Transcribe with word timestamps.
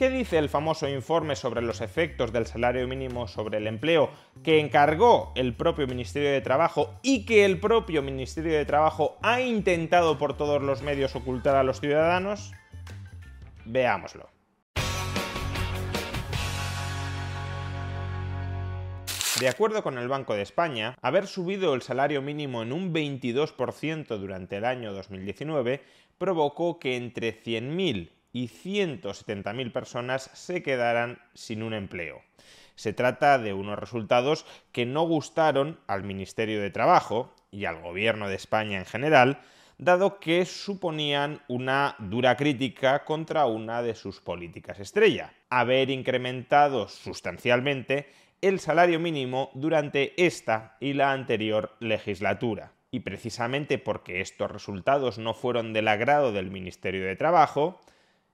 ¿Qué 0.00 0.08
dice 0.08 0.38
el 0.38 0.48
famoso 0.48 0.88
informe 0.88 1.36
sobre 1.36 1.60
los 1.60 1.82
efectos 1.82 2.32
del 2.32 2.46
salario 2.46 2.88
mínimo 2.88 3.28
sobre 3.28 3.58
el 3.58 3.66
empleo 3.66 4.08
que 4.42 4.58
encargó 4.58 5.30
el 5.34 5.54
propio 5.54 5.86
Ministerio 5.86 6.30
de 6.30 6.40
Trabajo 6.40 6.94
y 7.02 7.26
que 7.26 7.44
el 7.44 7.60
propio 7.60 8.00
Ministerio 8.00 8.54
de 8.54 8.64
Trabajo 8.64 9.18
ha 9.20 9.42
intentado 9.42 10.16
por 10.16 10.38
todos 10.38 10.62
los 10.62 10.80
medios 10.80 11.14
ocultar 11.16 11.54
a 11.54 11.64
los 11.64 11.80
ciudadanos? 11.80 12.52
Veámoslo. 13.66 14.30
De 19.38 19.48
acuerdo 19.50 19.82
con 19.82 19.98
el 19.98 20.08
Banco 20.08 20.34
de 20.34 20.40
España, 20.40 20.96
haber 21.02 21.26
subido 21.26 21.74
el 21.74 21.82
salario 21.82 22.22
mínimo 22.22 22.62
en 22.62 22.72
un 22.72 22.94
22% 22.94 24.16
durante 24.16 24.56
el 24.56 24.64
año 24.64 24.94
2019 24.94 25.82
provocó 26.16 26.78
que 26.78 26.96
entre 26.96 27.38
100.000 27.44 28.12
y 28.32 28.48
170.000 28.48 29.72
personas 29.72 30.30
se 30.34 30.62
quedaran 30.62 31.18
sin 31.34 31.62
un 31.62 31.74
empleo. 31.74 32.22
Se 32.74 32.92
trata 32.92 33.38
de 33.38 33.52
unos 33.52 33.78
resultados 33.78 34.46
que 34.72 34.86
no 34.86 35.02
gustaron 35.02 35.78
al 35.86 36.02
Ministerio 36.02 36.62
de 36.62 36.70
Trabajo 36.70 37.34
y 37.50 37.66
al 37.66 37.80
Gobierno 37.82 38.28
de 38.28 38.36
España 38.36 38.78
en 38.78 38.86
general, 38.86 39.40
dado 39.76 40.20
que 40.20 40.44
suponían 40.44 41.42
una 41.48 41.96
dura 41.98 42.36
crítica 42.36 43.04
contra 43.04 43.46
una 43.46 43.82
de 43.82 43.94
sus 43.94 44.20
políticas 44.20 44.78
estrella, 44.78 45.32
haber 45.48 45.90
incrementado 45.90 46.88
sustancialmente 46.88 48.08
el 48.42 48.60
salario 48.60 49.00
mínimo 49.00 49.50
durante 49.54 50.14
esta 50.24 50.76
y 50.80 50.94
la 50.94 51.12
anterior 51.12 51.76
legislatura. 51.80 52.72
Y 52.90 53.00
precisamente 53.00 53.78
porque 53.78 54.20
estos 54.20 54.50
resultados 54.50 55.18
no 55.18 55.34
fueron 55.34 55.72
del 55.72 55.88
agrado 55.88 56.32
del 56.32 56.50
Ministerio 56.50 57.04
de 57.04 57.16
Trabajo, 57.16 57.80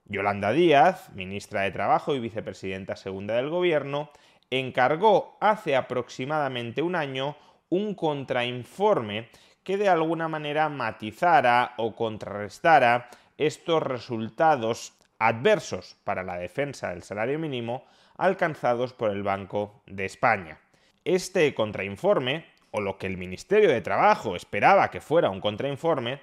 Yolanda 0.09 0.53
Díaz, 0.53 1.11
ministra 1.15 1.63
de 1.63 1.73
Trabajo 1.73 2.15
y 2.15 2.21
vicepresidenta 2.21 2.97
segunda 2.97 3.35
del 3.35 3.51
Gobierno, 3.51 4.11
encargó 4.51 5.37
hace 5.41 5.75
aproximadamente 5.75 6.83
un 6.83 6.95
año 6.95 7.37
un 7.69 7.95
contrainforme 7.95 9.29
que 9.65 9.77
de 9.77 9.89
alguna 9.89 10.29
manera 10.29 10.69
matizara 10.69 11.75
o 11.77 11.97
contrarrestara 11.97 13.09
estos 13.37 13.83
resultados 13.83 14.95
adversos 15.19 15.97
para 16.05 16.23
la 16.23 16.39
defensa 16.39 16.91
del 16.91 17.03
salario 17.03 17.39
mínimo 17.39 17.85
alcanzados 18.17 18.93
por 18.93 19.11
el 19.11 19.25
Banco 19.25 19.83
de 19.87 20.05
España. 20.05 20.61
Este 21.05 21.53
contrainforme, 21.53 22.47
o 22.71 22.81
lo 22.81 22.97
que 22.97 23.07
el 23.07 23.17
Ministerio 23.17 23.71
de 23.71 23.81
Trabajo 23.81 24.37
esperaba 24.37 24.91
que 24.91 25.01
fuera 25.01 25.31
un 25.31 25.41
contrainforme, 25.41 26.21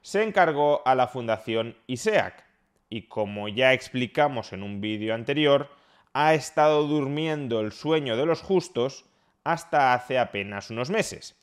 se 0.00 0.22
encargó 0.22 0.82
a 0.86 0.94
la 0.94 1.08
Fundación 1.08 1.76
ISEAC, 1.88 2.45
y 2.88 3.02
como 3.08 3.48
ya 3.48 3.72
explicamos 3.72 4.52
en 4.52 4.62
un 4.62 4.80
vídeo 4.80 5.14
anterior, 5.14 5.70
ha 6.12 6.34
estado 6.34 6.86
durmiendo 6.86 7.60
el 7.60 7.72
sueño 7.72 8.16
de 8.16 8.26
los 8.26 8.42
justos 8.42 9.04
hasta 9.44 9.92
hace 9.92 10.18
apenas 10.18 10.70
unos 10.70 10.90
meses. 10.90 11.36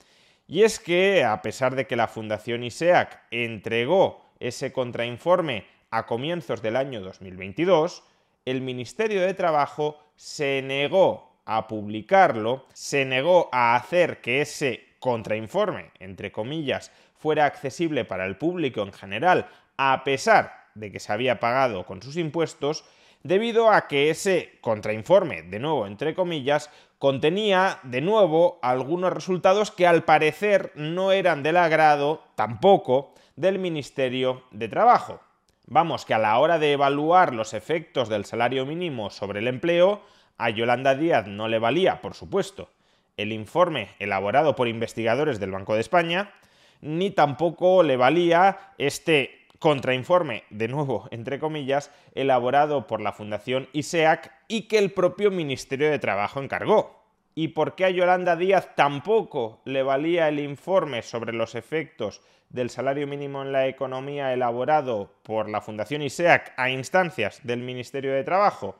Y 0.47 0.63
es 0.63 0.79
que, 0.79 1.23
a 1.23 1.41
pesar 1.41 1.75
de 1.75 1.87
que 1.87 1.95
la 1.95 2.07
Fundación 2.07 2.63
ISEAC 2.63 3.21
entregó 3.31 4.25
ese 4.39 4.73
contrainforme 4.73 5.65
a 5.89 6.05
comienzos 6.05 6.61
del 6.61 6.75
año 6.75 7.01
2022, 7.01 8.03
el 8.45 8.61
Ministerio 8.61 9.21
de 9.21 9.33
Trabajo 9.33 9.99
se 10.15 10.61
negó 10.61 11.39
a 11.45 11.67
publicarlo, 11.67 12.65
se 12.73 13.05
negó 13.05 13.49
a 13.51 13.75
hacer 13.75 14.21
que 14.21 14.41
ese 14.41 14.95
contrainforme, 14.99 15.91
entre 15.99 16.31
comillas, 16.31 16.91
fuera 17.15 17.45
accesible 17.45 18.05
para 18.05 18.25
el 18.25 18.37
público 18.37 18.81
en 18.81 18.91
general, 18.91 19.47
a 19.77 20.03
pesar 20.03 20.62
de 20.75 20.91
que 20.91 20.99
se 20.99 21.11
había 21.11 21.39
pagado 21.39 21.85
con 21.85 22.01
sus 22.01 22.17
impuestos, 22.17 22.83
debido 23.23 23.71
a 23.71 23.87
que 23.87 24.09
ese 24.09 24.57
contrainforme, 24.61 25.43
de 25.43 25.59
nuevo 25.59 25.87
entre 25.87 26.13
comillas, 26.13 26.69
contenía 26.99 27.79
de 27.83 28.01
nuevo 28.01 28.59
algunos 28.61 29.11
resultados 29.11 29.71
que 29.71 29.87
al 29.87 30.03
parecer 30.03 30.71
no 30.75 31.11
eran 31.11 31.43
del 31.43 31.57
agrado 31.57 32.23
tampoco 32.35 33.13
del 33.35 33.59
Ministerio 33.59 34.43
de 34.51 34.67
Trabajo. 34.67 35.19
Vamos, 35.65 36.05
que 36.05 36.13
a 36.13 36.19
la 36.19 36.37
hora 36.39 36.59
de 36.59 36.73
evaluar 36.73 37.33
los 37.33 37.53
efectos 37.53 38.09
del 38.09 38.25
salario 38.25 38.65
mínimo 38.65 39.09
sobre 39.09 39.39
el 39.39 39.47
empleo, 39.47 40.01
a 40.37 40.49
Yolanda 40.49 40.95
Díaz 40.95 41.27
no 41.27 41.47
le 41.47 41.59
valía, 41.59 42.01
por 42.01 42.15
supuesto, 42.15 42.69
el 43.17 43.31
informe 43.31 43.89
elaborado 43.99 44.55
por 44.55 44.67
investigadores 44.67 45.39
del 45.39 45.51
Banco 45.51 45.75
de 45.75 45.81
España, 45.81 46.33
ni 46.81 47.11
tampoco 47.11 47.83
le 47.83 47.95
valía 47.95 48.73
este 48.77 49.42
contrainforme, 49.63 50.43
de 50.49 50.67
nuevo, 50.67 51.07
entre 51.11 51.39
comillas, 51.39 51.89
elaborado 52.15 52.85
por 52.85 52.99
la 52.99 53.13
Fundación 53.13 53.69
ISEAC 53.71 54.29
y 54.49 54.63
que 54.63 54.77
el 54.77 54.91
propio 54.91 55.31
Ministerio 55.31 55.89
de 55.89 55.99
Trabajo 55.99 56.41
encargó. 56.41 57.01
¿Y 57.33 57.47
por 57.47 57.73
qué 57.73 57.85
a 57.85 57.89
Yolanda 57.89 58.35
Díaz 58.35 58.75
tampoco 58.75 59.61
le 59.63 59.81
valía 59.81 60.27
el 60.27 60.41
informe 60.41 61.01
sobre 61.01 61.31
los 61.31 61.55
efectos 61.55 62.19
del 62.49 62.69
salario 62.69 63.07
mínimo 63.07 63.41
en 63.41 63.53
la 63.53 63.65
economía 63.67 64.33
elaborado 64.33 65.13
por 65.23 65.47
la 65.47 65.61
Fundación 65.61 66.01
ISEAC 66.01 66.51
a 66.57 66.69
instancias 66.69 67.39
del 67.43 67.61
Ministerio 67.61 68.11
de 68.11 68.25
Trabajo? 68.25 68.75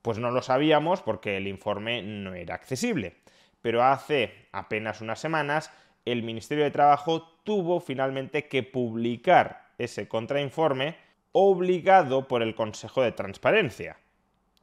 Pues 0.00 0.16
no 0.16 0.30
lo 0.30 0.40
sabíamos 0.40 1.02
porque 1.02 1.36
el 1.36 1.46
informe 1.46 2.02
no 2.02 2.32
era 2.32 2.54
accesible. 2.54 3.18
Pero 3.60 3.84
hace 3.84 4.48
apenas 4.52 5.02
unas 5.02 5.20
semanas 5.20 5.70
el 6.06 6.22
Ministerio 6.22 6.64
de 6.64 6.70
Trabajo 6.70 7.28
tuvo 7.44 7.78
finalmente 7.78 8.48
que 8.48 8.62
publicar 8.62 9.63
ese 9.78 10.08
contrainforme 10.08 10.96
obligado 11.32 12.28
por 12.28 12.42
el 12.42 12.54
Consejo 12.54 13.02
de 13.02 13.12
Transparencia. 13.12 13.96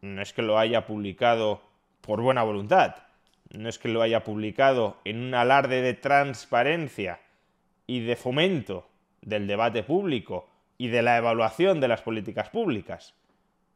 No 0.01 0.21
es 0.21 0.33
que 0.33 0.41
lo 0.41 0.57
haya 0.57 0.85
publicado 0.85 1.61
por 2.01 2.21
buena 2.21 2.43
voluntad, 2.43 2.95
no 3.51 3.69
es 3.69 3.77
que 3.77 3.89
lo 3.89 4.01
haya 4.01 4.23
publicado 4.23 4.97
en 5.03 5.21
un 5.21 5.35
alarde 5.35 5.81
de 5.81 5.93
transparencia 5.93 7.19
y 7.85 7.99
de 7.99 8.15
fomento 8.15 8.87
del 9.21 9.47
debate 9.47 9.83
público 9.83 10.47
y 10.77 10.87
de 10.87 11.01
la 11.01 11.17
evaluación 11.17 11.79
de 11.79 11.87
las 11.87 12.01
políticas 12.01 12.49
públicas. 12.49 13.13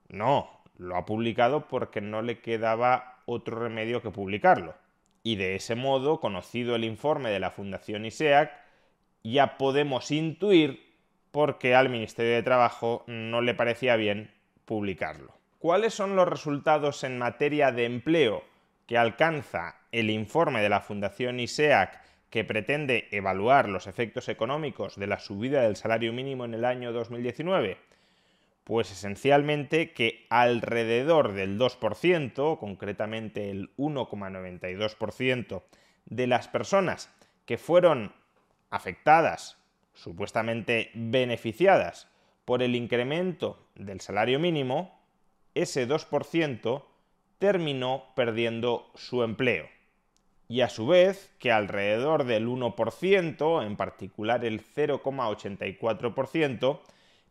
No, 0.08 0.50
lo 0.78 0.96
ha 0.96 1.06
publicado 1.06 1.68
porque 1.68 2.02
no 2.02 2.22
le 2.22 2.40
quedaba 2.40 3.20
otro 3.26 3.60
remedio 3.60 4.02
que 4.02 4.12
publicarlo. 4.12 4.76
Y 5.24 5.36
de 5.36 5.56
ese 5.56 5.76
modo, 5.76 6.20
conocido 6.20 6.76
el 6.76 6.84
informe 6.84 7.30
de 7.30 7.40
la 7.40 7.52
Fundación 7.52 8.06
ISEAC, 8.06 8.52
ya 9.24 9.58
podemos 9.58 10.12
intuir 10.12 10.85
porque 11.36 11.76
al 11.76 11.90
Ministerio 11.90 12.34
de 12.34 12.44
Trabajo 12.44 13.04
no 13.08 13.42
le 13.42 13.54
parecía 13.54 13.98
bien 13.98 14.32
publicarlo. 14.64 15.34
¿Cuáles 15.60 15.94
son 15.94 16.16
los 16.16 16.30
resultados 16.30 17.04
en 17.04 17.18
materia 17.18 17.74
de 17.74 17.84
empleo 17.84 18.46
que 18.88 18.98
alcanza 18.98 19.82
el 19.92 20.12
informe 20.12 20.62
de 20.62 20.70
la 20.70 20.80
Fundación 20.80 21.42
ISEAC 21.42 22.00
que 22.30 22.46
pretende 22.46 23.10
evaluar 23.12 23.68
los 23.68 23.86
efectos 23.86 24.30
económicos 24.30 24.96
de 24.96 25.08
la 25.08 25.20
subida 25.20 25.64
del 25.64 25.76
salario 25.76 26.14
mínimo 26.14 26.46
en 26.46 26.54
el 26.54 26.64
año 26.64 26.94
2019? 26.94 27.80
Pues 28.64 28.90
esencialmente 28.94 29.92
que 29.92 30.28
alrededor 30.30 31.34
del 31.34 31.60
2%, 31.60 32.58
concretamente 32.58 33.52
el 33.52 33.76
1,92% 33.76 35.64
de 36.06 36.28
las 36.28 36.48
personas 36.48 37.12
que 37.46 37.58
fueron 37.58 38.14
afectadas 38.70 39.58
supuestamente 39.96 40.92
beneficiadas 40.94 42.08
por 42.46 42.62
el 42.62 42.76
incremento 42.76 43.58
del 43.76 44.02
salario 44.02 44.40
mínimo, 44.40 45.00
ese 45.56 45.88
2% 45.88 46.84
terminó 47.40 48.04
perdiendo 48.16 48.92
su 48.94 49.24
empleo. 49.24 49.68
Y 50.48 50.62
a 50.62 50.70
su 50.70 50.86
vez 50.86 51.34
que 51.40 51.52
alrededor 51.52 52.26
del 52.26 52.48
1%, 52.48 53.66
en 53.66 53.76
particular 53.76 54.46
el 54.46 54.64
0,84%, 54.64 56.82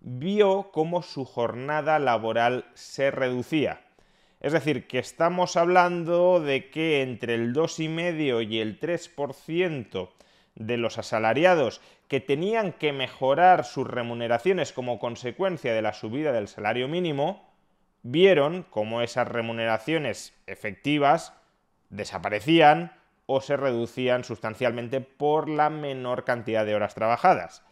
vio 0.01 0.73
cómo 0.73 1.03
su 1.03 1.25
jornada 1.25 2.01
laboral 2.01 2.67
se 2.75 3.13
reducía. 3.13 3.83
Es 4.41 4.53
decir, 4.53 4.87
que 4.87 4.99
estamos 4.99 5.57
hablando 5.57 6.41
de 6.41 6.69
que 6.71 7.01
entre 7.03 7.35
el 7.35 7.55
2,5 7.55 8.47
y 8.47 8.59
el 8.59 8.79
3% 8.79 10.11
de 10.57 10.77
los 10.77 10.99
asalariados 10.99 11.81
que 12.09 12.21
tenían 12.21 12.73
que 12.73 12.93
mejorar 12.93 13.65
sus 13.65 13.87
remuneraciones 13.87 14.73
como 14.73 14.99
consecuencia 14.99 15.73
de 15.75 15.83
la 15.83 15.93
subida 15.93 16.33
del 16.33 16.49
salario 16.49 16.89
mínimo, 16.89 17.49
vieron 18.03 18.65
cómo 18.69 19.01
esas 19.01 19.27
remuneraciones 19.29 20.35
efectivas 20.47 21.33
desaparecían 21.89 22.93
o 23.27 23.41
se 23.41 23.57
reducían 23.57 24.25
sustancialmente 24.25 25.01
por 25.01 25.49
la 25.49 25.71
menor 25.71 26.25
cantidad 26.25 26.67
de 26.67 26.75
horas 26.75 26.95
trabajadas. 26.95 27.63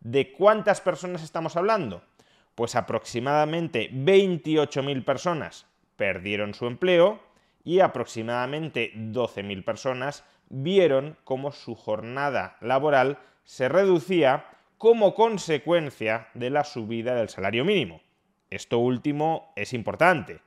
¿De 0.00 0.32
cuántas 0.32 0.80
personas 0.80 1.22
estamos 1.22 1.56
hablando? 1.56 2.02
Pues 2.54 2.74
aproximadamente 2.74 3.90
28.000 3.92 5.04
personas 5.04 5.66
perdieron 5.96 6.54
su 6.54 6.66
empleo 6.66 7.20
y 7.64 7.80
aproximadamente 7.80 8.92
12.000 8.94 9.64
personas 9.64 10.24
vieron 10.48 11.16
cómo 11.24 11.52
su 11.52 11.74
jornada 11.74 12.56
laboral 12.60 13.18
se 13.46 13.68
reducía 13.68 14.44
como 14.76 15.14
consecuencia 15.14 16.28
de 16.34 16.50
la 16.50 16.64
subida 16.64 17.14
del 17.14 17.28
salario 17.28 17.64
mínimo. 17.64 18.02
Esto 18.50 18.78
último 18.78 19.52
es 19.56 19.72
importante. 19.72 20.40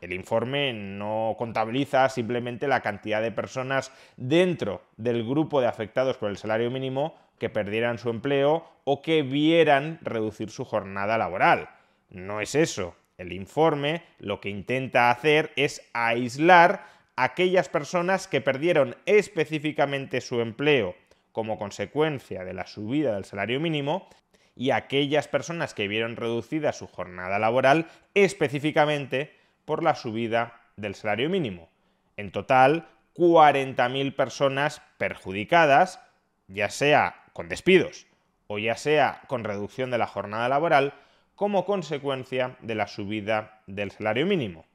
El 0.00 0.12
informe 0.12 0.72
no 0.72 1.34
contabiliza 1.38 2.08
simplemente 2.08 2.68
la 2.68 2.82
cantidad 2.82 3.22
de 3.22 3.32
personas 3.32 3.90
dentro 4.16 4.82
del 4.96 5.26
grupo 5.26 5.60
de 5.60 5.66
afectados 5.66 6.18
por 6.18 6.28
el 6.28 6.36
salario 6.36 6.70
mínimo 6.70 7.16
que 7.38 7.48
perdieran 7.48 7.98
su 7.98 8.10
empleo 8.10 8.68
o 8.84 9.00
que 9.00 9.22
vieran 9.22 9.98
reducir 10.02 10.50
su 10.50 10.64
jornada 10.64 11.16
laboral. 11.18 11.70
No 12.10 12.40
es 12.40 12.54
eso. 12.54 12.94
El 13.16 13.32
informe 13.32 14.02
lo 14.18 14.40
que 14.40 14.50
intenta 14.50 15.10
hacer 15.10 15.52
es 15.56 15.88
aislar 15.94 16.84
aquellas 17.16 17.68
personas 17.68 18.28
que 18.28 18.40
perdieron 18.40 18.96
específicamente 19.06 20.20
su 20.20 20.40
empleo 20.40 20.94
como 21.32 21.58
consecuencia 21.58 22.44
de 22.44 22.54
la 22.54 22.66
subida 22.66 23.14
del 23.14 23.24
salario 23.24 23.60
mínimo 23.60 24.08
y 24.54 24.70
aquellas 24.70 25.28
personas 25.28 25.74
que 25.74 25.88
vieron 25.88 26.16
reducida 26.16 26.72
su 26.72 26.86
jornada 26.86 27.38
laboral 27.38 27.86
específicamente 28.14 29.34
por 29.64 29.82
la 29.82 29.94
subida 29.94 30.60
del 30.76 30.94
salario 30.94 31.30
mínimo. 31.30 31.70
En 32.16 32.30
total, 32.30 32.88
40.000 33.14 34.14
personas 34.14 34.82
perjudicadas, 34.98 36.00
ya 36.48 36.70
sea 36.70 37.24
con 37.32 37.48
despidos 37.48 38.06
o 38.46 38.58
ya 38.58 38.76
sea 38.76 39.22
con 39.28 39.44
reducción 39.44 39.90
de 39.90 39.98
la 39.98 40.06
jornada 40.06 40.48
laboral, 40.48 40.94
como 41.34 41.64
consecuencia 41.64 42.56
de 42.60 42.74
la 42.74 42.86
subida 42.86 43.62
del 43.66 43.90
salario 43.90 44.26
mínimo. 44.26 44.66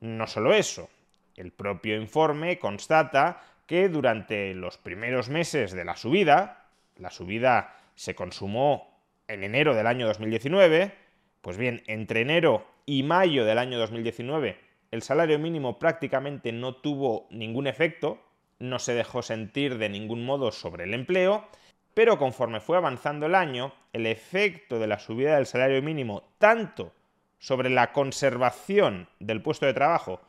No 0.00 0.26
solo 0.26 0.52
eso, 0.52 0.90
el 1.36 1.52
propio 1.52 1.96
informe 1.96 2.58
constata 2.58 3.40
que 3.66 3.88
durante 3.88 4.54
los 4.54 4.78
primeros 4.78 5.28
meses 5.28 5.72
de 5.72 5.84
la 5.84 5.96
subida, 5.96 6.68
la 6.96 7.10
subida 7.10 7.76
se 7.94 8.14
consumó 8.14 9.00
en 9.28 9.44
enero 9.44 9.74
del 9.74 9.86
año 9.86 10.06
2019, 10.06 10.94
pues 11.40 11.56
bien, 11.56 11.82
entre 11.86 12.20
enero 12.20 12.66
y 12.86 13.02
mayo 13.02 13.44
del 13.44 13.58
año 13.58 13.78
2019 13.78 14.64
el 14.94 15.02
salario 15.02 15.40
mínimo 15.40 15.80
prácticamente 15.80 16.52
no 16.52 16.76
tuvo 16.76 17.26
ningún 17.30 17.66
efecto, 17.66 18.20
no 18.60 18.78
se 18.78 18.94
dejó 18.94 19.22
sentir 19.22 19.76
de 19.76 19.88
ningún 19.88 20.24
modo 20.24 20.52
sobre 20.52 20.84
el 20.84 20.94
empleo, 20.94 21.48
pero 21.94 22.16
conforme 22.16 22.60
fue 22.60 22.76
avanzando 22.76 23.26
el 23.26 23.34
año, 23.34 23.74
el 23.92 24.06
efecto 24.06 24.78
de 24.78 24.86
la 24.86 25.00
subida 25.00 25.34
del 25.34 25.46
salario 25.46 25.82
mínimo 25.82 26.22
tanto 26.38 26.92
sobre 27.40 27.70
la 27.70 27.92
conservación 27.92 29.08
del 29.18 29.42
puesto 29.42 29.66
de 29.66 29.74
trabajo 29.74 30.20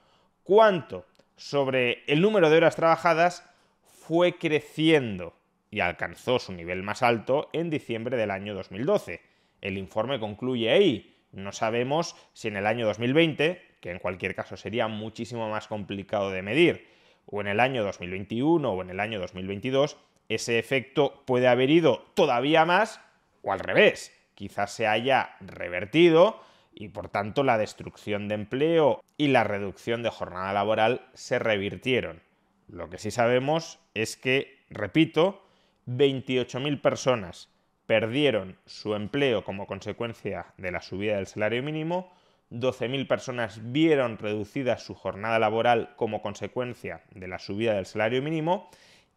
cuanto 0.43 1.05
sobre 1.37 2.03
el 2.07 2.21
número 2.21 2.49
de 2.49 2.57
horas 2.57 2.75
trabajadas 2.75 3.49
fue 3.83 4.37
creciendo 4.37 5.33
y 5.71 5.79
alcanzó 5.79 6.39
su 6.39 6.53
nivel 6.53 6.83
más 6.83 7.03
alto 7.03 7.49
en 7.53 7.69
diciembre 7.69 8.17
del 8.17 8.31
año 8.31 8.53
2012. 8.53 9.21
El 9.61 9.77
informe 9.77 10.19
concluye 10.19 10.71
ahí. 10.71 11.17
No 11.31 11.51
sabemos 11.51 12.15
si 12.33 12.47
en 12.47 12.55
el 12.55 12.65
año 12.65 12.85
2020, 12.85 13.61
que 13.81 13.91
en 13.91 13.99
cualquier 13.99 14.35
caso 14.35 14.55
sería 14.55 14.87
muchísimo 14.87 15.49
más 15.49 15.67
complicado 15.67 16.31
de 16.31 16.41
medir, 16.41 16.87
o 17.25 17.41
en 17.41 17.47
el 17.47 17.59
año 17.59 17.83
2021 17.83 18.71
o 18.71 18.81
en 18.81 18.89
el 18.89 18.99
año 18.99 19.19
2022, 19.19 19.97
ese 20.29 20.59
efecto 20.59 21.23
puede 21.25 21.47
haber 21.47 21.69
ido 21.69 22.05
todavía 22.13 22.65
más 22.65 23.01
o 23.41 23.51
al 23.51 23.59
revés. 23.59 24.15
Quizás 24.35 24.71
se 24.71 24.87
haya 24.87 25.35
revertido 25.41 26.41
y 26.75 26.89
por 26.89 27.09
tanto 27.09 27.43
la 27.43 27.57
destrucción 27.57 28.27
de 28.27 28.35
empleo 28.35 29.01
y 29.17 29.29
la 29.29 29.43
reducción 29.43 30.03
de 30.03 30.09
jornada 30.09 30.53
laboral 30.53 31.07
se 31.13 31.39
revirtieron. 31.39 32.21
Lo 32.67 32.89
que 32.89 32.97
sí 32.97 33.11
sabemos 33.11 33.79
es 33.93 34.17
que, 34.17 34.59
repito, 34.69 35.41
28.000 35.87 36.81
personas 36.81 37.49
perdieron 37.85 38.57
su 38.65 38.95
empleo 38.95 39.43
como 39.43 39.67
consecuencia 39.67 40.47
de 40.57 40.71
la 40.71 40.81
subida 40.81 41.15
del 41.15 41.27
salario 41.27 41.63
mínimo, 41.63 42.11
12.000 42.51 43.07
personas 43.07 43.59
vieron 43.71 44.17
reducida 44.17 44.77
su 44.77 44.95
jornada 44.95 45.39
laboral 45.39 45.93
como 45.95 46.21
consecuencia 46.21 47.01
de 47.11 47.27
la 47.27 47.39
subida 47.39 47.73
del 47.73 47.85
salario 47.85 48.21
mínimo 48.21 48.69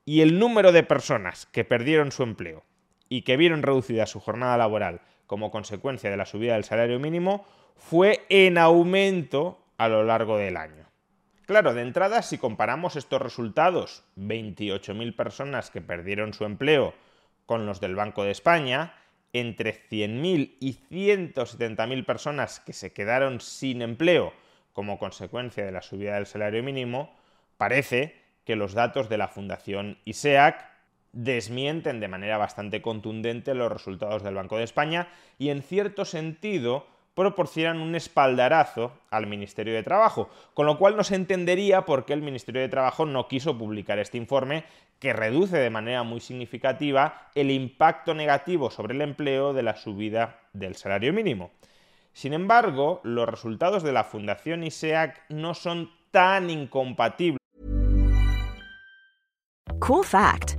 y 0.05 0.21
el 0.23 0.39
número 0.39 0.73
de 0.73 0.83
personas 0.83 1.47
que 1.47 1.65
perdieron 1.65 2.13
su 2.13 2.23
empleo 2.23 2.65
y 3.09 3.23
que 3.23 3.37
vieron 3.37 3.63
reducida 3.63 4.07
su 4.07 4.21
jornada 4.21 4.57
laboral 4.57 5.01
como 5.29 5.53
consecuencia 5.53 6.11
de 6.11 6.17
la 6.17 6.27
subida 6.27 6.55
del 6.55 6.65
salario 6.65 6.99
mínimo 6.99 7.47
fue 7.77 8.27
en 8.31 8.59
aumento 8.59 9.63
a 9.77 9.89
lo 9.89 10.03
largo 10.03 10.37
del 10.37 10.57
año. 10.57 10.89
Claro, 11.47 11.73
de 11.73 11.83
entrada, 11.83 12.23
si 12.23 12.37
comparamos 12.37 12.97
estos 12.97 13.23
resultados, 13.23 14.05
28.000 14.17 15.15
personas 15.15 15.71
que 15.71 15.81
perdieron 15.81 16.35
su 16.35 16.45
empleo 16.45 16.93
con 17.47 17.65
los 17.65 17.81
del 17.81 17.95
Banco 17.95 18.25
de 18.25 18.33
España, 18.33 18.95
entre 19.33 19.75
100.000 19.89 20.57
y 20.61 20.79
170.000 20.91 22.05
personas 22.05 22.61
que 22.61 22.73
se 22.73 22.93
quedaron 22.93 23.41
sin 23.41 23.83
empleo 23.83 24.33
como 24.73 24.99
consecuencia 24.99 25.65
de 25.65 25.73
la 25.73 25.83
subida 25.83 26.15
del 26.15 26.27
salario 26.27 26.63
mínimo, 26.63 27.15
parece 27.57 28.21
que 28.45 28.57
los 28.57 28.73
datos 28.73 29.09
de 29.09 29.19
la 29.19 29.29
Fundación 29.29 29.99
ISEAC 30.05 30.68
desmienten 31.13 32.01
de 32.01 32.09
manera 32.09 32.39
bastante 32.39 32.83
contundente 32.83 33.55
los 33.55 33.73
resultados 33.73 34.23
del 34.23 34.35
Banco 34.35 34.57
de 34.57 34.65
España 34.65 35.09
y 35.39 35.51
en 35.51 35.63
cierto 35.63 36.05
sentido 36.05 36.87
proporcionan 37.15 37.81
un 37.81 37.97
espaldarazo 37.97 38.93
al 39.11 39.27
Ministerio 39.27 39.75
de 39.75 39.83
Trabajo, 39.83 40.31
con 40.55 40.67
lo 40.67 40.79
cual 40.79 40.97
no 40.97 41.03
se 41.03 41.17
entendería 41.17 41.85
por 41.85 42.05
qué 42.05 42.13
el 42.13 42.23
Ministerio 42.23 42.61
de 42.61 42.69
Trabajo 42.69 43.07
no 43.07 43.27
quiso 43.27 43.59
publicar 43.59 43.99
este 43.99 44.19
informe 44.19 44.63
que 45.01 45.13
reduce 45.13 45.57
de 45.57 45.71
manera 45.71 46.05
muy 46.05 46.21
significativa 46.21 47.29
el 47.35 47.51
impacto 47.51 48.15
negativo 48.15 48.71
sobre 48.71 48.95
el 48.95 49.01
empleo 49.01 49.53
de 49.53 49.65
la 49.65 49.75
subida 49.75 50.39
del 50.53 50.77
salario 50.77 51.13
mínimo. 51.13 51.51
Sin 52.13 52.35
embargo, 52.35 53.01
los 53.03 53.29
resultados 53.29 53.83
de 53.83 53.93
la 53.93 54.05
Fundación 54.05 54.63
ISEAC 54.63 55.25
no 55.29 55.55
son 55.55 55.91
tan 56.13 56.51
incompatibles 56.51 57.39
Cool 59.81 60.05
fact 60.05 60.58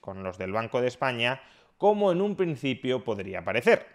con 0.00 0.22
los 0.22 0.38
del 0.38 0.52
Banco 0.52 0.80
de 0.80 0.88
España 0.88 1.40
como 1.78 2.12
en 2.12 2.20
un 2.20 2.36
principio 2.36 3.04
podría 3.04 3.44
parecer. 3.44 3.86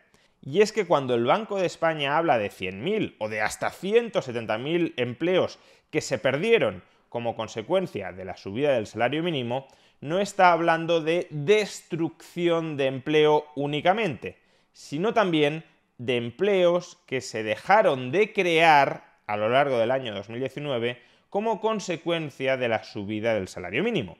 Y 0.41 0.61
es 0.61 0.71
que 0.71 0.85
cuando 0.85 1.15
el 1.15 1.25
Banco 1.25 1.57
de 1.57 1.65
España 1.65 2.17
habla 2.17 2.37
de 2.37 2.49
100.000 2.49 3.15
o 3.19 3.29
de 3.29 3.41
hasta 3.41 3.71
170.000 3.71 4.93
empleos 4.97 5.59
que 5.89 6.01
se 6.01 6.17
perdieron 6.17 6.83
como 7.09 7.35
consecuencia 7.35 8.11
de 8.11 8.25
la 8.25 8.37
subida 8.37 8.73
del 8.73 8.87
salario 8.87 9.23
mínimo, 9.23 9.67
no 10.01 10.19
está 10.19 10.51
hablando 10.51 11.01
de 11.01 11.27
destrucción 11.29 12.77
de 12.77 12.87
empleo 12.87 13.45
únicamente, 13.55 14.37
sino 14.73 15.13
también 15.13 15.63
de 15.97 16.17
empleos 16.17 16.97
que 17.05 17.21
se 17.21 17.43
dejaron 17.43 18.11
de 18.11 18.33
crear 18.33 19.15
a 19.27 19.37
lo 19.37 19.49
largo 19.49 19.79
del 19.79 19.91
año 19.91 20.13
2019 20.13 20.99
como 21.29 21.59
consecuencia 21.59 22.57
de 22.57 22.67
la 22.67 22.83
subida 22.83 23.33
del 23.33 23.47
salario 23.47 23.83
mínimo. 23.83 24.17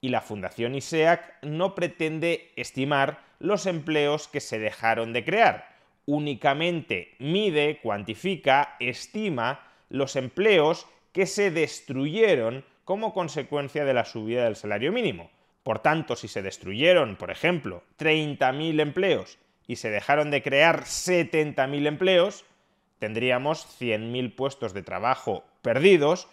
Y 0.00 0.10
la 0.10 0.20
Fundación 0.20 0.74
ISEAC 0.74 1.42
no 1.42 1.74
pretende 1.74 2.52
estimar 2.56 3.20
los 3.38 3.66
empleos 3.66 4.28
que 4.28 4.40
se 4.40 4.58
dejaron 4.58 5.12
de 5.12 5.24
crear, 5.24 5.76
únicamente 6.06 7.14
mide, 7.18 7.80
cuantifica, 7.82 8.76
estima 8.80 9.60
los 9.90 10.16
empleos 10.16 10.86
que 11.12 11.26
se 11.26 11.50
destruyeron 11.50 12.64
como 12.84 13.12
consecuencia 13.12 13.84
de 13.84 13.92
la 13.92 14.04
subida 14.04 14.44
del 14.44 14.56
salario 14.56 14.92
mínimo. 14.92 15.30
Por 15.62 15.80
tanto, 15.80 16.16
si 16.16 16.28
se 16.28 16.40
destruyeron, 16.40 17.16
por 17.16 17.30
ejemplo, 17.30 17.82
30.000 17.98 18.80
empleos 18.80 19.38
y 19.66 19.76
se 19.76 19.90
dejaron 19.90 20.30
de 20.30 20.42
crear 20.42 20.84
70.000 20.84 21.86
empleos, 21.86 22.46
tendríamos 22.98 23.66
100.000 23.78 24.34
puestos 24.34 24.72
de 24.72 24.82
trabajo 24.82 25.44
perdidos, 25.60 26.28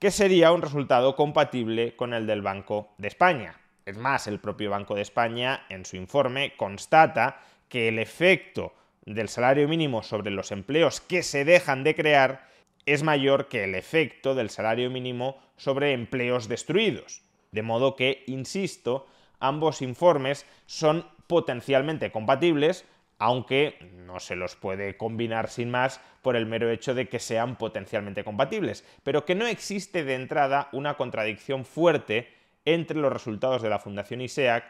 que 0.00 0.10
sería 0.10 0.50
un 0.50 0.62
resultado 0.62 1.14
compatible 1.14 1.94
con 1.94 2.14
el 2.14 2.26
del 2.26 2.40
Banco 2.40 2.88
de 2.96 3.06
España. 3.06 3.60
Es 3.84 3.98
más, 3.98 4.26
el 4.26 4.40
propio 4.40 4.70
Banco 4.70 4.94
de 4.94 5.02
España 5.02 5.66
en 5.68 5.84
su 5.84 5.96
informe 5.96 6.54
constata 6.56 7.42
que 7.68 7.86
el 7.88 7.98
efecto 7.98 8.72
del 9.04 9.28
salario 9.28 9.68
mínimo 9.68 10.02
sobre 10.02 10.30
los 10.30 10.52
empleos 10.52 11.02
que 11.02 11.22
se 11.22 11.44
dejan 11.44 11.84
de 11.84 11.94
crear 11.94 12.48
es 12.86 13.02
mayor 13.02 13.48
que 13.48 13.64
el 13.64 13.74
efecto 13.74 14.34
del 14.34 14.48
salario 14.48 14.90
mínimo 14.90 15.36
sobre 15.58 15.92
empleos 15.92 16.48
destruidos. 16.48 17.22
De 17.52 17.62
modo 17.62 17.94
que, 17.94 18.24
insisto, 18.26 19.06
ambos 19.38 19.82
informes 19.82 20.46
son 20.64 21.04
potencialmente 21.26 22.10
compatibles, 22.10 22.86
aunque 23.20 23.76
no 23.92 24.18
se 24.18 24.34
los 24.34 24.56
puede 24.56 24.96
combinar 24.96 25.50
sin 25.50 25.70
más 25.70 26.00
por 26.22 26.36
el 26.36 26.46
mero 26.46 26.70
hecho 26.70 26.94
de 26.94 27.08
que 27.08 27.18
sean 27.18 27.56
potencialmente 27.56 28.24
compatibles, 28.24 28.82
pero 29.04 29.26
que 29.26 29.34
no 29.34 29.46
existe 29.46 30.04
de 30.04 30.14
entrada 30.14 30.68
una 30.72 30.96
contradicción 30.96 31.66
fuerte 31.66 32.32
entre 32.64 32.96
los 32.96 33.12
resultados 33.12 33.60
de 33.60 33.68
la 33.68 33.78
Fundación 33.78 34.22
ISEAC 34.22 34.64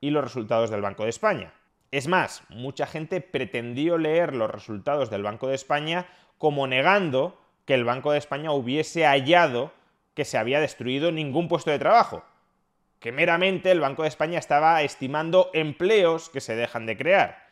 y 0.00 0.10
los 0.10 0.22
resultados 0.22 0.70
del 0.70 0.82
Banco 0.82 1.02
de 1.02 1.10
España. 1.10 1.52
Es 1.90 2.06
más, 2.06 2.44
mucha 2.48 2.86
gente 2.86 3.20
pretendió 3.20 3.98
leer 3.98 4.34
los 4.34 4.50
resultados 4.50 5.10
del 5.10 5.24
Banco 5.24 5.48
de 5.48 5.56
España 5.56 6.06
como 6.38 6.68
negando 6.68 7.40
que 7.64 7.74
el 7.74 7.84
Banco 7.84 8.12
de 8.12 8.18
España 8.18 8.52
hubiese 8.52 9.04
hallado 9.04 9.72
que 10.14 10.24
se 10.24 10.38
había 10.38 10.60
destruido 10.60 11.10
ningún 11.10 11.48
puesto 11.48 11.72
de 11.72 11.80
trabajo, 11.80 12.24
que 13.00 13.10
meramente 13.10 13.72
el 13.72 13.80
Banco 13.80 14.02
de 14.02 14.08
España 14.08 14.38
estaba 14.38 14.80
estimando 14.82 15.50
empleos 15.54 16.30
que 16.30 16.40
se 16.40 16.54
dejan 16.54 16.86
de 16.86 16.96
crear. 16.96 17.45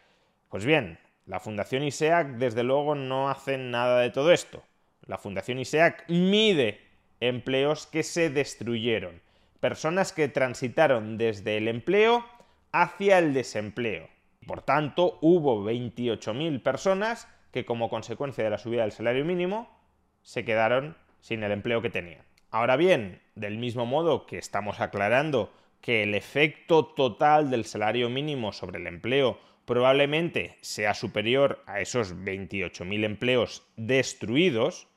Pues 0.55 0.65
bien, 0.65 1.01
la 1.27 1.41
Fundación 1.41 1.83
ISEAC 1.83 2.37
desde 2.37 2.63
luego 2.63 2.95
no 2.95 3.29
hace 3.29 3.59
nada 3.59 3.99
de 3.99 4.11
todo 4.11 4.31
esto. 4.31 4.63
La 5.05 5.19
Fundación 5.19 5.59
ISEAC 5.59 6.09
mide 6.09 6.81
empleos 7.19 7.89
que 7.89 8.05
se 8.05 8.31
destruyeron, 8.31 9.21
personas 9.59 10.13
que 10.13 10.29
transitaron 10.29 11.19
desde 11.19 11.57
el 11.57 11.67
empleo 11.67 12.25
hacia 12.71 13.19
el 13.19 13.35
desempleo. 13.35 14.09
Por 14.47 14.63
tanto, 14.63 15.19
hubo 15.23 15.65
28.000 15.65 16.63
personas 16.63 17.27
que 17.51 17.65
como 17.65 17.89
consecuencia 17.89 18.45
de 18.45 18.51
la 18.51 18.59
subida 18.59 18.83
del 18.83 18.93
salario 18.93 19.25
mínimo 19.25 19.77
se 20.23 20.45
quedaron 20.45 20.97
sin 21.21 21.43
el 21.43 21.51
empleo 21.51 21.83
que 21.83 21.91
tenían. 21.91 22.23
Ahora 22.53 22.77
bien, 22.77 23.21
del 23.35 23.59
mismo 23.59 23.87
modo 23.87 24.25
que 24.25 24.39
estamos 24.39 24.79
aclarando 24.79 25.53
que 25.81 26.05
el 26.05 26.15
efecto 26.15 26.87
total 26.87 27.51
del 27.51 27.65
salario 27.65 28.09
mínimo 28.09 28.53
sobre 28.53 28.79
el 28.79 28.87
empleo 28.87 29.41
probablemente 29.65 30.57
sea 30.61 30.95
superior 30.95 31.63
a 31.67 31.81
esos 31.81 32.15
28.000 32.15 33.05
empleos 33.05 33.67
destruidos, 33.77 34.89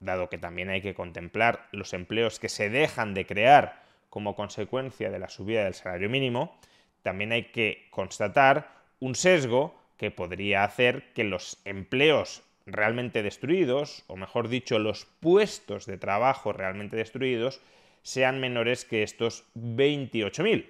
dado 0.00 0.28
que 0.28 0.38
también 0.38 0.70
hay 0.70 0.80
que 0.80 0.94
contemplar 0.94 1.68
los 1.72 1.92
empleos 1.92 2.38
que 2.38 2.48
se 2.48 2.70
dejan 2.70 3.14
de 3.14 3.26
crear 3.26 3.82
como 4.08 4.34
consecuencia 4.34 5.10
de 5.10 5.18
la 5.18 5.28
subida 5.28 5.64
del 5.64 5.74
salario 5.74 6.10
mínimo, 6.10 6.58
también 7.02 7.32
hay 7.32 7.44
que 7.44 7.86
constatar 7.90 8.74
un 8.98 9.14
sesgo 9.14 9.78
que 9.96 10.10
podría 10.10 10.64
hacer 10.64 11.12
que 11.12 11.24
los 11.24 11.58
empleos 11.64 12.42
realmente 12.66 13.22
destruidos, 13.22 14.04
o 14.06 14.16
mejor 14.16 14.48
dicho, 14.48 14.78
los 14.78 15.04
puestos 15.04 15.86
de 15.86 15.98
trabajo 15.98 16.52
realmente 16.52 16.96
destruidos, 16.96 17.60
sean 18.02 18.40
menores 18.40 18.84
que 18.84 19.02
estos 19.02 19.44
28.000. 19.54 20.68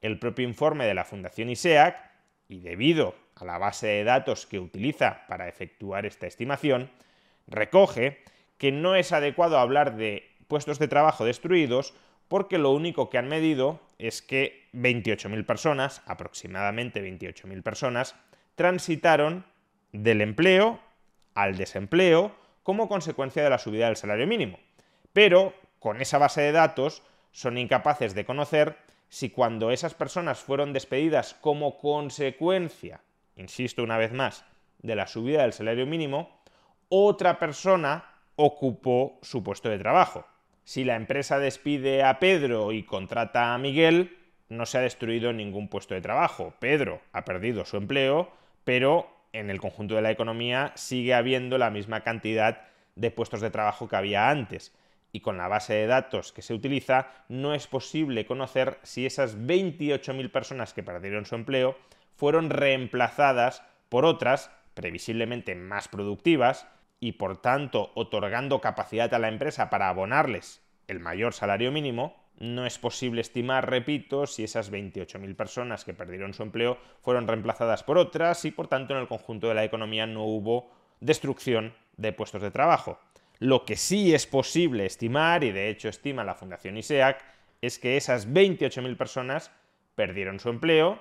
El 0.00 0.18
propio 0.18 0.46
informe 0.46 0.86
de 0.86 0.94
la 0.94 1.04
Fundación 1.04 1.50
ISEAC, 1.50 2.13
y 2.48 2.60
debido 2.60 3.14
a 3.36 3.44
la 3.44 3.58
base 3.58 3.86
de 3.86 4.04
datos 4.04 4.46
que 4.46 4.58
utiliza 4.58 5.26
para 5.28 5.48
efectuar 5.48 6.06
esta 6.06 6.26
estimación, 6.26 6.90
recoge 7.46 8.22
que 8.58 8.72
no 8.72 8.94
es 8.94 9.12
adecuado 9.12 9.58
hablar 9.58 9.96
de 9.96 10.30
puestos 10.48 10.78
de 10.78 10.88
trabajo 10.88 11.24
destruidos 11.24 11.94
porque 12.28 12.58
lo 12.58 12.70
único 12.70 13.10
que 13.10 13.18
han 13.18 13.28
medido 13.28 13.80
es 13.98 14.22
que 14.22 14.68
28.000 14.72 15.44
personas, 15.46 16.02
aproximadamente 16.06 17.02
28.000 17.02 17.62
personas, 17.62 18.14
transitaron 18.54 19.44
del 19.92 20.20
empleo 20.20 20.80
al 21.34 21.56
desempleo 21.56 22.34
como 22.62 22.88
consecuencia 22.88 23.42
de 23.42 23.50
la 23.50 23.58
subida 23.58 23.86
del 23.86 23.96
salario 23.96 24.26
mínimo. 24.26 24.58
Pero 25.12 25.54
con 25.78 26.00
esa 26.00 26.18
base 26.18 26.40
de 26.40 26.52
datos 26.52 27.02
son 27.30 27.58
incapaces 27.58 28.14
de 28.14 28.24
conocer 28.24 28.76
si 29.14 29.30
cuando 29.30 29.70
esas 29.70 29.94
personas 29.94 30.40
fueron 30.40 30.72
despedidas 30.72 31.34
como 31.34 31.78
consecuencia, 31.78 33.00
insisto 33.36 33.84
una 33.84 33.96
vez 33.96 34.12
más, 34.12 34.44
de 34.82 34.96
la 34.96 35.06
subida 35.06 35.42
del 35.42 35.52
salario 35.52 35.86
mínimo, 35.86 36.40
otra 36.88 37.38
persona 37.38 38.06
ocupó 38.34 39.20
su 39.22 39.44
puesto 39.44 39.68
de 39.68 39.78
trabajo. 39.78 40.26
Si 40.64 40.82
la 40.82 40.96
empresa 40.96 41.38
despide 41.38 42.02
a 42.02 42.18
Pedro 42.18 42.72
y 42.72 42.82
contrata 42.82 43.54
a 43.54 43.58
Miguel, 43.58 44.18
no 44.48 44.66
se 44.66 44.78
ha 44.78 44.80
destruido 44.80 45.32
ningún 45.32 45.68
puesto 45.68 45.94
de 45.94 46.00
trabajo. 46.00 46.52
Pedro 46.58 47.00
ha 47.12 47.24
perdido 47.24 47.64
su 47.64 47.76
empleo, 47.76 48.32
pero 48.64 49.08
en 49.32 49.48
el 49.48 49.60
conjunto 49.60 49.94
de 49.94 50.02
la 50.02 50.10
economía 50.10 50.72
sigue 50.74 51.14
habiendo 51.14 51.56
la 51.56 51.70
misma 51.70 52.00
cantidad 52.00 52.62
de 52.96 53.12
puestos 53.12 53.40
de 53.40 53.52
trabajo 53.52 53.86
que 53.86 53.94
había 53.94 54.28
antes. 54.28 54.74
Y 55.14 55.20
con 55.20 55.36
la 55.38 55.46
base 55.46 55.74
de 55.74 55.86
datos 55.86 56.32
que 56.32 56.42
se 56.42 56.54
utiliza, 56.54 57.06
no 57.28 57.54
es 57.54 57.68
posible 57.68 58.26
conocer 58.26 58.80
si 58.82 59.06
esas 59.06 59.38
28.000 59.38 60.32
personas 60.32 60.74
que 60.74 60.82
perdieron 60.82 61.24
su 61.24 61.36
empleo 61.36 61.78
fueron 62.16 62.50
reemplazadas 62.50 63.62
por 63.88 64.06
otras, 64.06 64.50
previsiblemente 64.74 65.54
más 65.54 65.86
productivas, 65.86 66.66
y 66.98 67.12
por 67.12 67.40
tanto 67.40 67.92
otorgando 67.94 68.60
capacidad 68.60 69.14
a 69.14 69.20
la 69.20 69.28
empresa 69.28 69.70
para 69.70 69.88
abonarles 69.88 70.60
el 70.88 70.98
mayor 70.98 71.32
salario 71.32 71.70
mínimo, 71.70 72.16
no 72.40 72.66
es 72.66 72.80
posible 72.80 73.20
estimar, 73.20 73.70
repito, 73.70 74.26
si 74.26 74.42
esas 74.42 74.72
28.000 74.72 75.36
personas 75.36 75.84
que 75.84 75.94
perdieron 75.94 76.34
su 76.34 76.42
empleo 76.42 76.76
fueron 77.02 77.28
reemplazadas 77.28 77.84
por 77.84 77.98
otras 77.98 78.44
y 78.44 78.50
por 78.50 78.66
tanto 78.66 78.94
en 78.94 79.00
el 79.00 79.06
conjunto 79.06 79.46
de 79.46 79.54
la 79.54 79.62
economía 79.62 80.08
no 80.08 80.24
hubo 80.24 80.72
destrucción 80.98 81.72
de 81.96 82.12
puestos 82.12 82.42
de 82.42 82.50
trabajo. 82.50 82.98
Lo 83.44 83.66
que 83.66 83.76
sí 83.76 84.14
es 84.14 84.26
posible 84.26 84.86
estimar, 84.86 85.44
y 85.44 85.52
de 85.52 85.68
hecho 85.68 85.90
estima 85.90 86.24
la 86.24 86.34
Fundación 86.34 86.78
ISEAC, 86.78 87.22
es 87.60 87.78
que 87.78 87.98
esas 87.98 88.26
28.000 88.26 88.96
personas 88.96 89.50
perdieron 89.94 90.40
su 90.40 90.48
empleo 90.48 90.98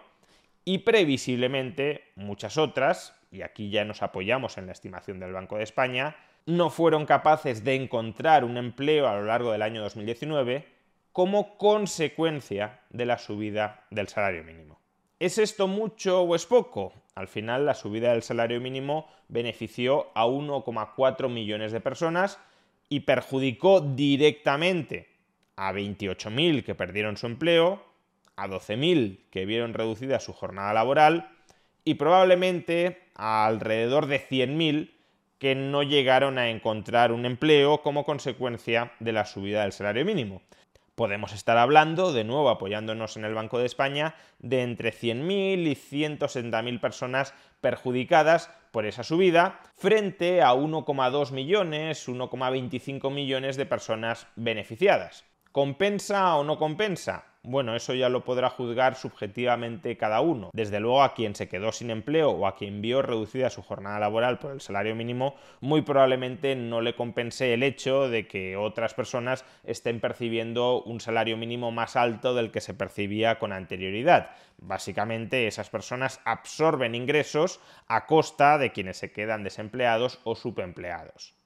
y 0.65 0.79
previsiblemente 0.79 2.11
muchas 2.17 2.57
otras, 2.57 3.15
y 3.31 3.43
aquí 3.43 3.69
ya 3.69 3.85
nos 3.85 4.03
apoyamos 4.03 4.57
en 4.57 4.65
la 4.65 4.73
estimación 4.73 5.21
del 5.21 5.31
Banco 5.31 5.55
de 5.55 5.63
España, 5.63 6.17
no 6.45 6.69
fueron 6.69 7.05
capaces 7.05 7.63
de 7.63 7.75
encontrar 7.75 8.43
un 8.43 8.57
empleo 8.57 9.07
a 9.07 9.15
lo 9.15 9.23
largo 9.23 9.53
del 9.53 9.61
año 9.61 9.81
2019 9.81 10.67
como 11.13 11.57
consecuencia 11.57 12.81
de 12.89 13.05
la 13.05 13.19
subida 13.19 13.85
del 13.89 14.09
salario 14.09 14.43
mínimo. 14.43 14.81
¿Es 15.17 15.37
esto 15.37 15.69
mucho 15.69 16.23
o 16.23 16.35
es 16.35 16.45
poco? 16.45 16.91
Al 17.15 17.27
final 17.27 17.65
la 17.65 17.75
subida 17.75 18.11
del 18.11 18.23
salario 18.23 18.59
mínimo 18.59 19.07
benefició 19.27 20.07
a 20.15 20.25
1,4 20.25 21.29
millones 21.29 21.71
de 21.71 21.79
personas 21.79 22.39
y 22.89 23.01
perjudicó 23.01 23.81
directamente 23.81 25.09
a 25.55 25.71
28.000 25.73 26.63
que 26.63 26.75
perdieron 26.75 27.17
su 27.17 27.27
empleo, 27.27 27.83
a 28.35 28.47
12.000 28.47 29.29
que 29.29 29.45
vieron 29.45 29.73
reducida 29.73 30.19
su 30.19 30.33
jornada 30.33 30.73
laboral 30.73 31.29
y 31.85 31.95
probablemente 31.95 33.03
a 33.15 33.45
alrededor 33.45 34.07
de 34.07 34.19
100.000 34.19 34.91
que 35.37 35.55
no 35.55 35.83
llegaron 35.83 36.37
a 36.37 36.49
encontrar 36.49 37.11
un 37.11 37.25
empleo 37.25 37.81
como 37.81 38.05
consecuencia 38.05 38.93
de 38.99 39.11
la 39.11 39.25
subida 39.25 39.63
del 39.63 39.73
salario 39.73 40.05
mínimo. 40.05 40.41
Podemos 40.95 41.33
estar 41.33 41.57
hablando, 41.57 42.13
de 42.13 42.23
nuevo 42.23 42.49
apoyándonos 42.49 43.17
en 43.17 43.25
el 43.25 43.33
Banco 43.33 43.57
de 43.57 43.65
España, 43.65 44.13
de 44.37 44.61
entre 44.61 44.93
100.000 44.93 45.67
y 45.67 45.75
170.000 45.75 46.79
personas 46.79 47.33
perjudicadas 47.61 48.51
por 48.71 48.85
esa 48.85 49.03
subida, 49.03 49.59
frente 49.75 50.43
a 50.43 50.53
1,2 50.53 51.31
millones, 51.31 52.07
1,25 52.07 53.11
millones 53.11 53.57
de 53.57 53.65
personas 53.65 54.27
beneficiadas. 54.35 55.25
¿Compensa 55.51 56.35
o 56.35 56.43
no 56.43 56.59
compensa? 56.59 57.32
Bueno, 57.45 57.75
eso 57.75 57.93
ya 57.93 58.07
lo 58.07 58.23
podrá 58.23 58.49
juzgar 58.49 58.95
subjetivamente 58.95 59.97
cada 59.97 60.21
uno. 60.21 60.49
Desde 60.53 60.79
luego 60.79 61.03
a 61.03 61.13
quien 61.13 61.35
se 61.35 61.49
quedó 61.49 61.73
sin 61.73 61.89
empleo 61.89 62.31
o 62.31 62.47
a 62.47 62.55
quien 62.55 62.81
vio 62.81 63.01
reducida 63.01 63.49
su 63.49 63.61
jornada 63.61 63.99
laboral 63.99 64.39
por 64.39 64.51
el 64.53 64.61
salario 64.61 64.95
mínimo, 64.95 65.35
muy 65.59 65.81
probablemente 65.81 66.55
no 66.55 66.79
le 66.79 66.95
compense 66.95 67.53
el 67.53 67.61
hecho 67.61 68.07
de 68.07 68.27
que 68.27 68.55
otras 68.55 68.93
personas 68.93 69.43
estén 69.65 69.99
percibiendo 69.99 70.83
un 70.83 71.01
salario 71.01 71.35
mínimo 71.35 71.69
más 71.71 71.97
alto 71.97 72.33
del 72.33 72.49
que 72.49 72.61
se 72.61 72.73
percibía 72.73 73.39
con 73.39 73.51
anterioridad. 73.51 74.29
Básicamente 74.57 75.45
esas 75.45 75.69
personas 75.69 76.21
absorben 76.23 76.95
ingresos 76.95 77.59
a 77.89 78.05
costa 78.05 78.57
de 78.57 78.71
quienes 78.71 78.95
se 78.95 79.11
quedan 79.11 79.43
desempleados 79.43 80.21
o 80.23 80.35
subempleados 80.35 81.42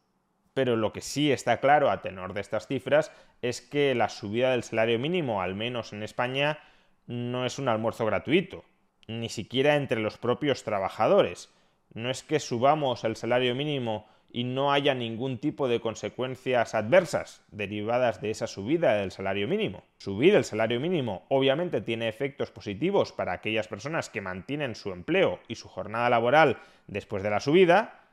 pero 0.57 0.75
lo 0.75 0.91
que 0.91 1.01
sí 1.01 1.31
está 1.31 1.59
claro 1.59 1.91
a 1.91 2.01
tenor 2.01 2.33
de 2.33 2.41
estas 2.41 2.65
cifras 2.65 3.11
es 3.43 3.61
que 3.61 3.93
la 3.93 4.09
subida 4.09 4.49
del 4.49 4.63
salario 4.63 4.97
mínimo, 4.97 5.43
al 5.43 5.53
menos 5.53 5.93
en 5.93 6.01
España, 6.01 6.57
no 7.05 7.45
es 7.45 7.59
un 7.59 7.69
almuerzo 7.69 8.07
gratuito, 8.07 8.65
ni 9.07 9.29
siquiera 9.29 9.75
entre 9.75 10.01
los 10.01 10.17
propios 10.17 10.63
trabajadores. 10.63 11.53
No 11.93 12.09
es 12.09 12.23
que 12.23 12.39
subamos 12.39 13.03
el 13.03 13.15
salario 13.15 13.53
mínimo 13.53 14.07
y 14.31 14.45
no 14.45 14.71
haya 14.71 14.95
ningún 14.95 15.37
tipo 15.37 15.67
de 15.67 15.79
consecuencias 15.79 16.73
adversas 16.73 17.43
derivadas 17.51 18.19
de 18.19 18.31
esa 18.31 18.47
subida 18.47 18.95
del 18.95 19.11
salario 19.11 19.47
mínimo. 19.47 19.83
Subir 19.99 20.33
el 20.33 20.43
salario 20.43 20.79
mínimo 20.79 21.27
obviamente 21.29 21.81
tiene 21.81 22.09
efectos 22.09 22.49
positivos 22.49 23.11
para 23.11 23.33
aquellas 23.33 23.67
personas 23.67 24.09
que 24.09 24.21
mantienen 24.21 24.73
su 24.73 24.91
empleo 24.91 25.39
y 25.47 25.53
su 25.53 25.67
jornada 25.67 26.09
laboral 26.09 26.57
después 26.87 27.21
de 27.21 27.29
la 27.29 27.41
subida, 27.41 28.06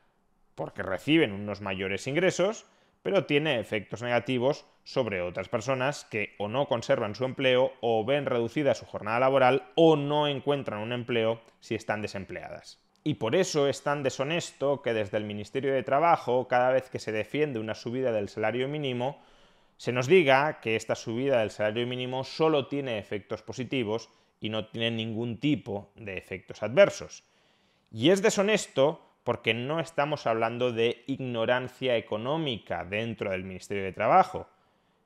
porque 0.55 0.83
reciben 0.83 1.33
unos 1.33 1.61
mayores 1.61 2.07
ingresos, 2.07 2.67
pero 3.03 3.27
tiene 3.27 3.61
efectos 3.61 4.03
negativos 4.03 4.65
sobre 4.83 5.21
otras 5.21 5.49
personas 5.49 6.07
que 6.07 6.35
o 6.39 6.49
no 6.49 6.69
conservan 6.69 7.15
su 7.15 7.25
empleo 7.25 7.73
o 7.81 8.05
ven 8.05 8.27
reducida 8.27 8.75
su 8.75 8.87
jornada 8.87 9.21
laboral 9.21 9.71
o 9.75 9.97
no 9.97 10.27
encuentran 10.27 10.81
un 10.81 10.93
empleo 10.93 11.41
si 11.61 11.75
están 11.75 12.01
desempleadas. 12.01 12.83
Y 13.03 13.15
por 13.15 13.37
eso 13.37 13.69
es 13.69 13.83
tan 13.83 14.03
deshonesto 14.03 14.81
que 14.81 14.95
desde 14.95 15.19
el 15.19 15.25
Ministerio 15.25 15.75
de 15.75 15.83
Trabajo, 15.83 16.49
cada 16.49 16.71
vez 16.71 16.89
que 16.89 16.99
se 16.99 17.13
defiende 17.13 17.59
una 17.59 17.75
subida 17.75 18.13
del 18.13 18.31
salario 18.31 18.67
mínimo, 18.67 19.21
se 19.77 19.93
nos 19.93 20.07
diga 20.07 20.61
que 20.61 20.77
esta 20.77 20.95
subida 20.95 21.41
del 21.41 21.51
salario 21.51 21.87
mínimo 21.87 22.25
solo 22.25 22.69
tiene 22.69 22.99
efectos 22.99 23.43
positivos 23.43 24.09
y 24.41 24.49
no 24.49 24.69
tiene 24.69 24.91
ningún 24.91 25.39
tipo 25.39 25.93
de 25.97 26.17
efectos 26.17 26.63
adversos. 26.63 27.25
Y 27.91 28.09
es 28.09 28.23
deshonesto 28.23 29.14
porque 29.25 29.55
no 29.55 29.81
estamos 29.81 30.27
hablando 30.27 30.71
de 30.71 31.03
ignorancia 31.07 31.97
económica 31.97 32.85
dentro 32.85 33.31
del 33.31 33.43
Ministerio 33.43 33.83
de 33.83 33.93
Trabajo. 33.93 34.47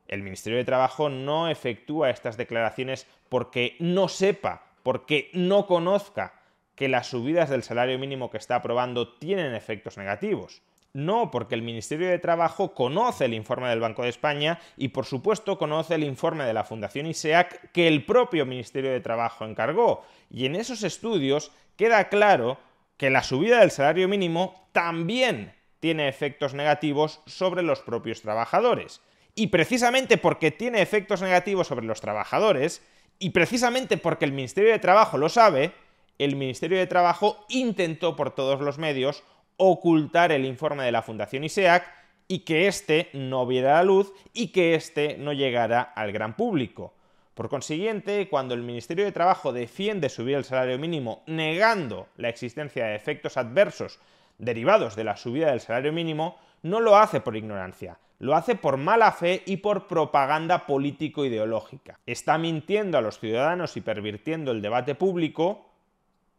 El 0.08 0.22
Ministerio 0.22 0.58
de 0.58 0.64
Trabajo 0.64 1.08
no 1.08 1.48
efectúa 1.48 2.10
estas 2.10 2.36
declaraciones 2.36 3.06
porque 3.28 3.76
no 3.78 4.08
sepa, 4.08 4.66
porque 4.82 5.30
no 5.32 5.66
conozca 5.66 6.34
que 6.74 6.88
las 6.88 7.06
subidas 7.06 7.48
del 7.48 7.62
salario 7.62 7.98
mínimo 7.98 8.30
que 8.30 8.38
está 8.38 8.56
aprobando 8.56 9.14
tienen 9.14 9.54
efectos 9.54 9.96
negativos. 9.96 10.62
No, 10.94 11.30
porque 11.30 11.54
el 11.54 11.62
Ministerio 11.62 12.08
de 12.08 12.18
Trabajo 12.18 12.72
conoce 12.72 13.26
el 13.26 13.34
informe 13.34 13.68
del 13.68 13.80
Banco 13.80 14.02
de 14.02 14.08
España 14.08 14.58
y 14.76 14.88
por 14.88 15.04
supuesto 15.04 15.58
conoce 15.58 15.94
el 15.94 16.02
informe 16.02 16.44
de 16.44 16.54
la 16.54 16.64
Fundación 16.64 17.06
ISEAC 17.06 17.70
que 17.72 17.86
el 17.86 18.04
propio 18.04 18.46
Ministerio 18.46 18.90
de 18.90 19.00
Trabajo 19.00 19.44
encargó. 19.44 20.04
Y 20.30 20.46
en 20.46 20.56
esos 20.56 20.82
estudios 20.82 21.52
queda 21.76 22.08
claro 22.08 22.58
que 22.98 23.08
la 23.08 23.22
subida 23.22 23.60
del 23.60 23.70
salario 23.70 24.08
mínimo 24.08 24.68
también 24.72 25.54
tiene 25.80 26.08
efectos 26.08 26.52
negativos 26.52 27.20
sobre 27.26 27.62
los 27.62 27.80
propios 27.80 28.20
trabajadores. 28.20 29.00
Y 29.34 29.46
precisamente 29.46 30.18
porque 30.18 30.50
tiene 30.50 30.82
efectos 30.82 31.22
negativos 31.22 31.68
sobre 31.68 31.86
los 31.86 32.00
trabajadores, 32.00 32.82
y 33.18 33.30
precisamente 33.30 33.96
porque 33.96 34.24
el 34.24 34.32
Ministerio 34.32 34.72
de 34.72 34.78
Trabajo 34.78 35.16
lo 35.16 35.28
sabe, 35.28 35.72
el 36.18 36.36
Ministerio 36.36 36.78
de 36.78 36.86
Trabajo 36.86 37.46
intentó 37.48 38.16
por 38.16 38.34
todos 38.34 38.60
los 38.60 38.78
medios 38.78 39.22
ocultar 39.56 40.32
el 40.32 40.44
informe 40.44 40.84
de 40.84 40.92
la 40.92 41.02
Fundación 41.02 41.44
ISEAC 41.44 41.84
y 42.26 42.40
que 42.40 42.68
éste 42.68 43.08
no 43.12 43.46
viera 43.46 43.74
la 43.74 43.84
luz 43.84 44.12
y 44.32 44.48
que 44.48 44.74
éste 44.74 45.16
no 45.18 45.32
llegara 45.32 45.80
al 45.82 46.12
gran 46.12 46.36
público. 46.36 46.94
Por 47.38 47.48
consiguiente, 47.48 48.28
cuando 48.28 48.54
el 48.54 48.64
Ministerio 48.64 49.04
de 49.04 49.12
Trabajo 49.12 49.52
defiende 49.52 50.08
subir 50.08 50.34
el 50.34 50.42
salario 50.42 50.76
mínimo 50.76 51.22
negando 51.28 52.08
la 52.16 52.30
existencia 52.30 52.86
de 52.86 52.96
efectos 52.96 53.36
adversos 53.36 54.00
derivados 54.38 54.96
de 54.96 55.04
la 55.04 55.16
subida 55.16 55.52
del 55.52 55.60
salario 55.60 55.92
mínimo, 55.92 56.36
no 56.62 56.80
lo 56.80 56.96
hace 56.96 57.20
por 57.20 57.36
ignorancia, 57.36 58.00
lo 58.18 58.34
hace 58.34 58.56
por 58.56 58.76
mala 58.76 59.12
fe 59.12 59.44
y 59.46 59.58
por 59.58 59.86
propaganda 59.86 60.66
político-ideológica. 60.66 62.00
Está 62.06 62.38
mintiendo 62.38 62.98
a 62.98 63.02
los 63.02 63.20
ciudadanos 63.20 63.76
y 63.76 63.82
pervirtiendo 63.82 64.50
el 64.50 64.60
debate 64.60 64.96
público 64.96 65.64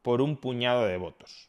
por 0.02 0.22
un 0.22 0.36
puñado 0.36 0.86
de 0.86 0.98
votos. 0.98 1.49